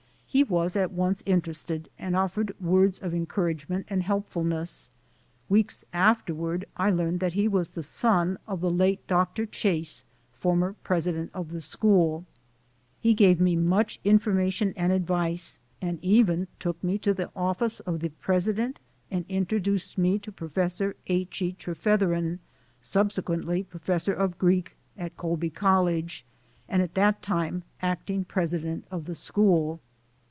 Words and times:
He 0.33 0.45
was 0.45 0.77
at 0.77 0.93
once 0.93 1.21
interested 1.25 1.89
and 1.99 2.15
offered 2.15 2.55
words 2.57 2.99
of 2.99 3.13
encouragement 3.13 3.85
and 3.89 4.01
helpfulness. 4.01 4.89
Weeks 5.49 5.83
afterward 5.91 6.63
I 6.77 6.89
learned 6.89 7.19
that 7.19 7.33
he 7.33 7.49
was 7.49 7.67
the 7.67 7.83
son 7.83 8.37
of 8.47 8.61
the 8.61 8.71
late 8.71 9.05
Dr. 9.07 9.45
Chase, 9.45 10.05
former 10.31 10.71
president 10.85 11.31
of 11.33 11.49
the 11.51 11.59
school. 11.59 12.25
He 13.01 13.13
gave 13.13 13.41
162 13.41 13.41
THE 13.43 14.23
SOUL 14.23 14.31
OF 14.31 14.35
AN 14.37 14.39
IMMIGRANT 14.39 14.71
me 14.71 14.71
much 14.71 14.71
information 14.71 14.73
and 14.77 14.93
advice 14.93 15.59
and 15.81 15.99
even 16.01 16.47
took 16.59 16.81
me 16.81 16.97
to 16.99 17.13
the 17.13 17.29
office 17.35 17.81
of 17.81 17.99
the 17.99 18.07
president 18.11 18.79
and 19.11 19.25
introduced 19.27 19.97
me 19.97 20.17
to 20.19 20.31
Professor 20.31 20.95
H. 21.07 21.41
E. 21.41 21.51
Trefetheren, 21.59 22.39
subsequently 22.79 23.63
professor 23.63 24.13
of 24.13 24.37
Greek 24.37 24.77
at 24.97 25.17
Colby 25.17 25.49
College, 25.49 26.25
and 26.69 26.81
at 26.81 26.93
that 26.95 27.21
time 27.21 27.63
acting 27.81 28.23
president 28.23 28.85
of 28.89 29.03
the 29.03 29.15
school. 29.15 29.81